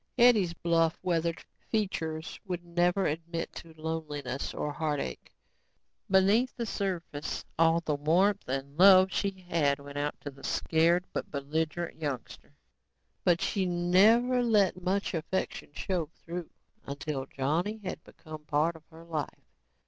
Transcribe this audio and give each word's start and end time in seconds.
Hetty's 0.17 0.55
bluff, 0.55 0.97
weathered 1.03 1.45
features 1.69 2.39
would 2.43 2.65
never 2.65 3.05
admit 3.05 3.53
to 3.53 3.71
loneliness 3.79 4.51
or 4.51 4.73
heartache. 4.73 5.31
Beneath 6.09 6.57
the 6.57 6.65
surface, 6.65 7.45
all 7.59 7.81
the 7.81 7.93
warmth 7.93 8.47
and 8.49 8.79
love 8.79 9.11
she 9.11 9.45
had 9.47 9.77
went 9.77 9.99
out 9.99 10.19
to 10.21 10.31
the 10.31 10.43
scared 10.43 11.05
but 11.13 11.29
belligerent 11.29 12.01
youngster. 12.01 12.55
But 13.23 13.41
she 13.41 13.67
never 13.67 14.41
let 14.41 14.81
much 14.81 15.13
affection 15.13 15.69
show 15.73 16.09
through 16.25 16.49
until 16.87 17.27
Johnny 17.27 17.77
had 17.83 18.03
become 18.03 18.43
part 18.45 18.75
of 18.75 18.87
her 18.87 19.03
life. 19.05 19.51